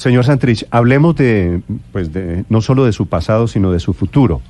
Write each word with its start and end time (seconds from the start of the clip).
Señor 0.00 0.24
Santrich, 0.24 0.64
hablemos 0.70 1.14
de, 1.14 1.60
pues 1.92 2.10
de, 2.10 2.46
no 2.48 2.62
solo 2.62 2.86
de 2.86 2.92
su 2.92 3.06
pasado, 3.06 3.46
sino 3.46 3.70
de 3.70 3.80
su 3.80 3.92
futuro. 3.92 4.40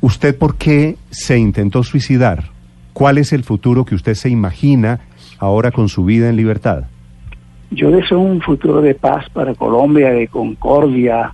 ¿Usted 0.00 0.36
por 0.36 0.56
qué 0.56 0.96
se 1.08 1.38
intentó 1.38 1.84
suicidar? 1.84 2.46
¿Cuál 2.92 3.18
es 3.18 3.32
el 3.32 3.44
futuro 3.44 3.84
que 3.84 3.94
usted 3.94 4.14
se 4.14 4.28
imagina 4.28 4.98
ahora 5.38 5.70
con 5.70 5.88
su 5.88 6.04
vida 6.04 6.28
en 6.28 6.34
libertad? 6.34 6.86
Yo 7.70 7.92
deseo 7.92 8.18
un 8.18 8.40
futuro 8.40 8.80
de 8.80 8.96
paz 8.96 9.30
para 9.30 9.54
Colombia, 9.54 10.10
de 10.10 10.26
concordia, 10.26 11.32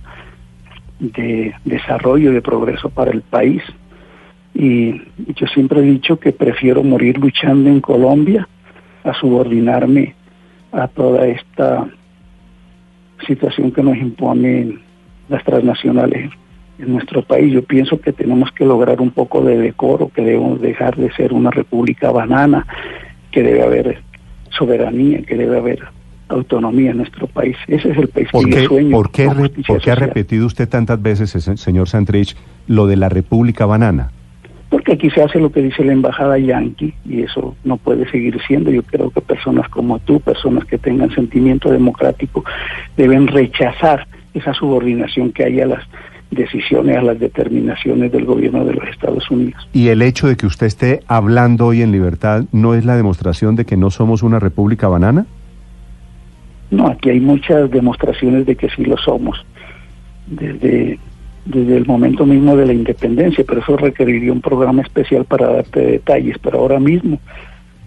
de 0.99 1.55
desarrollo, 1.63 2.33
de 2.33 2.43
progreso 2.43 2.91
para 2.91 3.09
el 3.09 3.23
país. 3.23 3.63
Y 4.53 5.01
yo 5.33 5.47
siempre 5.47 5.79
he 5.79 5.85
dicho 5.85 6.19
que 6.19 6.33
prefiero 6.33 6.83
morir 6.83 7.17
luchando 7.17 7.67
en 7.67 7.81
Colombia 7.81 8.47
a 9.03 9.11
subordinarme 9.15 10.13
a 10.71 10.87
toda 10.87 11.25
esta 11.25 11.87
situación 13.25 13.71
que 13.71 13.83
nos 13.83 13.97
imponen 13.97 14.81
las 15.29 15.43
transnacionales 15.43 16.31
en 16.79 16.93
nuestro 16.93 17.21
país. 17.21 17.53
Yo 17.53 17.63
pienso 17.63 17.99
que 17.99 18.13
tenemos 18.13 18.51
que 18.51 18.65
lograr 18.65 19.01
un 19.01 19.11
poco 19.11 19.41
de 19.43 19.57
decoro, 19.57 20.09
que 20.09 20.21
debemos 20.21 20.61
dejar 20.61 20.95
de 20.95 21.11
ser 21.13 21.33
una 21.33 21.51
república 21.51 22.11
banana, 22.11 22.65
que 23.31 23.43
debe 23.43 23.63
haber 23.63 24.01
soberanía, 24.49 25.21
que 25.23 25.35
debe 25.35 25.57
haber 25.57 25.79
autonomía 26.29 26.91
en 26.91 26.97
nuestro 26.97 27.27
país. 27.27 27.55
Ese 27.67 27.91
es 27.91 27.97
el 27.97 28.07
país 28.07 28.29
¿Por 28.31 28.45
que 28.45 28.51
qué, 28.51 28.61
yo 28.63 28.67
sueño. 28.69 28.91
¿por 28.91 29.11
qué, 29.11 29.29
por 29.67 29.81
qué 29.81 29.91
ha 29.91 29.95
repetido 29.95 30.45
usted 30.45 30.67
tantas 30.67 31.01
veces, 31.01 31.31
señor 31.59 31.87
Santrich, 31.87 32.35
lo 32.67 32.87
de 32.87 32.95
la 32.95 33.09
República 33.09 33.65
Banana? 33.65 34.11
Porque 34.69 34.93
aquí 34.93 35.09
se 35.11 35.21
hace 35.21 35.39
lo 35.39 35.51
que 35.51 35.61
dice 35.61 35.83
la 35.83 35.93
embajada 35.93 36.37
yanqui 36.37 36.93
y 37.05 37.21
eso 37.21 37.55
no 37.63 37.77
puede 37.77 38.09
seguir 38.09 38.39
siendo. 38.47 38.71
Yo 38.71 38.83
creo 38.83 39.09
que 39.11 39.21
personas 39.21 39.69
como 39.69 39.99
tú, 39.99 40.19
personas 40.19 40.65
que 40.65 40.77
tengan 40.77 41.11
sentimiento 41.11 41.69
democrático, 41.69 42.43
deben 42.97 43.27
rechazar 43.27 44.07
esa 44.33 44.53
subordinación 44.53 45.31
que 45.31 45.45
hay 45.45 45.61
a 45.61 45.67
las 45.67 45.83
decisiones, 46.31 46.97
a 46.97 47.01
las 47.01 47.19
determinaciones 47.19 48.11
del 48.11 48.25
gobierno 48.25 48.65
de 48.65 48.73
los 48.73 48.87
Estados 48.89 49.29
Unidos. 49.31 49.67
Y 49.73 49.89
el 49.89 50.01
hecho 50.01 50.27
de 50.27 50.35
que 50.35 50.45
usted 50.45 50.67
esté 50.67 51.01
hablando 51.07 51.67
hoy 51.67 51.81
en 51.81 51.91
libertad 51.91 52.45
no 52.51 52.73
es 52.73 52.85
la 52.85 52.95
demostración 52.95 53.55
de 53.55 53.65
que 53.65 53.77
no 53.77 53.89
somos 53.89 54.23
una 54.23 54.39
República 54.39 54.87
Banana? 54.87 55.25
No, 56.71 56.87
aquí 56.87 57.09
hay 57.09 57.19
muchas 57.19 57.69
demostraciones 57.71 58.45
de 58.45 58.55
que 58.55 58.69
sí 58.69 58.83
lo 58.83 58.97
somos. 58.97 59.45
Desde, 60.27 60.99
desde 61.45 61.77
el 61.77 61.85
momento 61.85 62.25
mismo 62.25 62.55
de 62.55 62.65
la 62.65 62.73
independencia, 62.73 63.43
pero 63.47 63.61
eso 63.61 63.77
requeriría 63.77 64.31
un 64.33 64.41
programa 64.41 64.81
especial 64.81 65.25
para 65.25 65.47
darte 65.47 65.79
detalles. 65.79 66.37
Pero 66.41 66.59
ahora 66.59 66.79
mismo, 66.79 67.19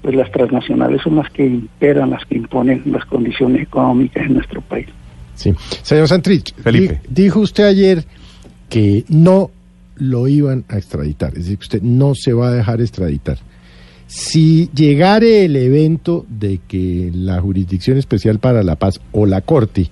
pues 0.03 0.15
las 0.15 0.31
transnacionales 0.31 1.03
son 1.03 1.17
las 1.17 1.29
que 1.31 1.45
imperan, 1.45 2.11
las 2.11 2.25
que 2.27 2.37
imponen 2.37 2.83
las 2.87 3.05
condiciones 3.07 3.63
económicas 3.63 4.25
en 4.27 4.35
nuestro 4.35 4.61
país. 4.63 4.87
Sí. 5.35 5.53
Señor 5.83 6.09
Santrich, 6.09 6.55
Felipe. 6.55 7.01
di- 7.09 7.23
dijo 7.25 7.41
usted 7.41 7.65
ayer 7.65 8.05
que 8.69 9.05
no 9.09 9.51
lo 9.97 10.29
iban 10.29 10.65
a 10.69 10.79
extraditar, 10.79 11.31
es 11.31 11.41
decir, 11.45 11.59
que 11.59 11.63
usted 11.65 11.83
no 11.83 12.15
se 12.15 12.33
va 12.33 12.49
a 12.49 12.53
dejar 12.53 12.81
extraditar. 12.81 13.39
Si 14.07 14.71
llegare 14.75 15.45
el 15.45 15.57
evento 15.57 16.25
de 16.29 16.61
que 16.67 17.11
la 17.13 17.41
Jurisdicción 17.41 17.99
Especial 17.99 18.39
para 18.39 18.63
la 18.63 18.77
Paz 18.77 19.01
o 19.13 19.27
la 19.27 19.41
Corte, 19.43 19.91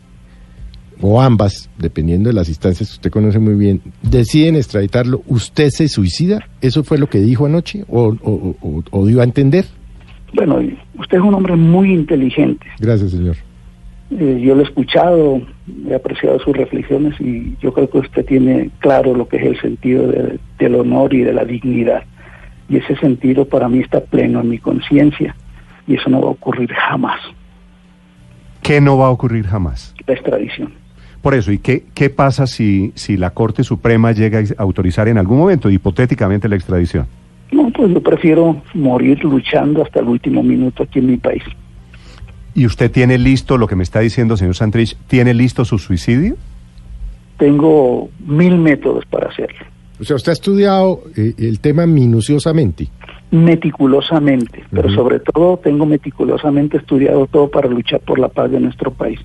o 1.01 1.21
ambas, 1.21 1.69
dependiendo 1.79 2.29
de 2.31 2.35
las 2.35 2.49
instancias 2.49 2.89
que 2.89 2.95
usted 2.95 3.11
conoce 3.11 3.39
muy 3.39 3.55
bien, 3.55 3.81
deciden 4.03 4.57
extraditarlo, 4.57 5.23
¿usted 5.27 5.69
se 5.71 5.89
suicida? 5.89 6.47
¿Eso 6.61 6.85
fue 6.85 6.99
lo 6.99 7.09
que 7.09 7.19
dijo 7.19 7.47
anoche 7.47 7.85
o, 7.89 8.15
o- 8.23 8.57
o- 8.63 8.83
o 8.91 9.07
dio 9.07 9.21
a 9.21 9.25
entender? 9.25 9.65
Bueno, 10.35 10.59
usted 10.99 11.19
es 11.19 11.23
un 11.23 11.35
hombre 11.35 11.57
muy 11.57 11.93
inteligente. 11.93 12.67
Gracias, 12.79 13.11
señor. 13.13 13.37
Eh, 14.11 14.41
yo 14.45 14.55
lo 14.55 14.61
he 14.61 14.65
escuchado, 14.65 15.41
he 15.89 15.95
apreciado 15.95 16.39
sus 16.41 16.57
reflexiones 16.57 17.21
y 17.21 17.57
yo 17.61 17.73
creo 17.73 17.91
que 17.91 17.99
usted 17.99 18.25
tiene 18.25 18.71
claro 18.79 19.15
lo 19.15 19.27
que 19.29 19.37
es 19.39 19.43
el 19.45 19.61
sentido 19.61 20.07
de- 20.07 20.39
del 20.59 20.75
honor 20.77 21.13
y 21.15 21.23
de 21.23 21.33
la 21.33 21.45
dignidad. 21.45 22.05
Y 22.69 22.77
ese 22.79 22.97
sentido 22.97 23.45
para 23.47 23.69
mí 23.69 23.81
está 23.81 24.01
pleno 24.01 24.41
en 24.41 24.49
mi 24.49 24.59
conciencia 24.59 25.35
y 25.89 25.95
eso 25.95 26.09
no 26.11 26.21
va 26.21 26.29
a 26.29 26.33
ocurrir 26.33 26.73
jamás, 26.73 27.21
¿Qué 28.63 28.81
no 28.81 28.99
va 28.99 29.07
a 29.07 29.11
ocurrir 29.11 29.47
jamás? 29.47 29.95
la 30.07 30.15
extradición. 30.15 30.73
Por 31.27 31.35
eso, 31.35 31.51
¿y 31.51 31.59
qué, 31.59 31.83
qué 31.93 32.09
pasa 32.09 32.47
si, 32.47 32.93
si 32.95 33.17
la 33.17 33.31
Corte 33.31 33.65
Suprema 33.65 34.13
llega 34.13 34.39
a 34.39 34.63
autorizar 34.63 35.09
en 35.09 35.19
algún 35.19 35.39
momento, 35.39 35.69
hipotéticamente, 35.69 36.49
la 36.49 36.55
extradición? 36.55 37.09
No, 37.51 37.69
pues 37.71 37.93
yo 37.93 38.01
prefiero 38.01 38.63
morir 38.75 39.25
luchando 39.25 39.83
hasta 39.83 39.99
el 39.99 40.07
último 40.07 40.45
minuto 40.45 40.85
aquí 40.85 41.01
en 41.01 41.07
mi 41.07 41.17
país. 41.17 41.43
¿Y 42.55 42.65
usted 42.65 42.93
tiene 42.93 43.19
listo 43.19 43.59
lo 43.59 43.67
que 43.67 43.75
me 43.75 43.83
está 43.83 43.99
diciendo, 43.99 44.37
señor 44.37 44.55
Santrich? 44.55 44.97
¿Tiene 45.09 45.35
listo 45.35 45.65
su 45.65 45.81
suicidio? 45.81 46.37
Tengo 47.39 48.09
mil 48.25 48.57
métodos 48.59 49.05
para 49.07 49.29
hacerlo, 49.29 49.67
O 50.01 50.05
sea, 50.05 50.15
usted 50.15 50.31
ha 50.31 50.35
estudiado 50.35 51.03
eh, 51.17 51.35
el 51.39 51.59
tema 51.59 51.87
minuciosamente. 51.87 52.87
meticulosamente, 53.33 54.63
pero 54.71 54.91
sobre 54.91 55.19
todo 55.19 55.57
tengo 55.57 55.87
meticulosamente 55.87 56.77
estudiado 56.77 57.27
todo 57.27 57.51
para 57.51 57.69
luchar 57.69 57.99
por 57.99 58.21
la 58.21 58.29
paz 58.29 58.49
de 58.49 58.61
nuestro 58.61 58.93
país. 58.93 59.19